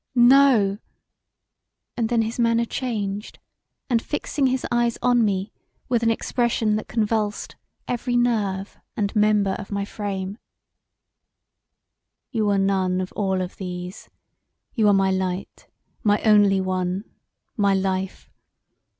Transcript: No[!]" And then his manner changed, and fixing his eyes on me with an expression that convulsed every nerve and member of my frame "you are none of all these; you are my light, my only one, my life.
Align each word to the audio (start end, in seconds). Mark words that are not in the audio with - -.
No[!]" 0.15 0.79
And 1.95 2.09
then 2.09 2.23
his 2.23 2.39
manner 2.39 2.65
changed, 2.65 3.37
and 3.87 4.01
fixing 4.01 4.47
his 4.47 4.65
eyes 4.71 4.97
on 5.03 5.23
me 5.23 5.51
with 5.89 6.01
an 6.01 6.09
expression 6.09 6.75
that 6.75 6.87
convulsed 6.87 7.55
every 7.87 8.15
nerve 8.17 8.79
and 8.97 9.15
member 9.15 9.51
of 9.59 9.69
my 9.71 9.85
frame 9.85 10.39
"you 12.31 12.49
are 12.49 12.57
none 12.57 12.99
of 12.99 13.11
all 13.11 13.47
these; 13.47 14.09
you 14.73 14.87
are 14.87 14.93
my 14.93 15.11
light, 15.11 15.67
my 16.03 16.19
only 16.23 16.59
one, 16.61 17.03
my 17.55 17.75
life. 17.75 18.27